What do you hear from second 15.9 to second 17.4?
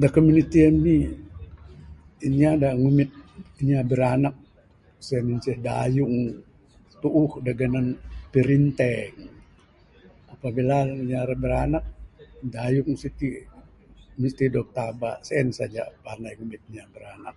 panai ngumit inya biranak.